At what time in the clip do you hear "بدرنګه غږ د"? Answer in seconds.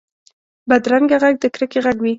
0.69-1.45